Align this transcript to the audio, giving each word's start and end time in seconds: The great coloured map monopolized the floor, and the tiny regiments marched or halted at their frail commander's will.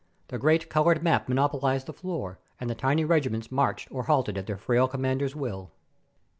The 0.29 0.39
great 0.39 0.67
coloured 0.67 1.03
map 1.03 1.29
monopolized 1.29 1.85
the 1.85 1.93
floor, 1.93 2.39
and 2.59 2.67
the 2.67 2.73
tiny 2.73 3.05
regiments 3.05 3.51
marched 3.51 3.87
or 3.91 4.05
halted 4.05 4.35
at 4.35 4.47
their 4.47 4.57
frail 4.57 4.87
commander's 4.87 5.35
will. 5.35 5.73